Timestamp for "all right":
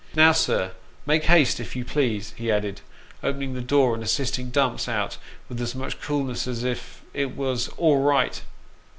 7.77-8.41